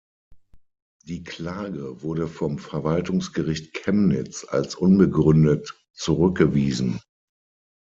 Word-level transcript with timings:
Die 1.05 1.21
Klage 1.21 2.01
wurde 2.01 2.27
vom 2.27 2.57
Verwaltungsgericht 2.57 3.75
Chemnitz 3.75 4.47
als 4.49 4.73
unbegründet 4.73 5.79
zurückgewiesen. 5.93 6.99